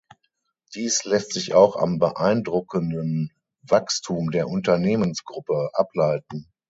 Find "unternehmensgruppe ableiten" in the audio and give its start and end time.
4.47-6.47